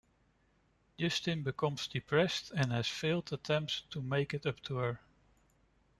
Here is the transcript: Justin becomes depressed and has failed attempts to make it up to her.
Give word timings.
Justin 0.97 1.43
becomes 1.43 1.87
depressed 1.87 2.49
and 2.55 2.71
has 2.71 2.87
failed 2.87 3.31
attempts 3.31 3.81
to 3.91 4.01
make 4.01 4.33
it 4.33 4.47
up 4.47 4.59
to 4.63 4.77
her. 4.77 4.99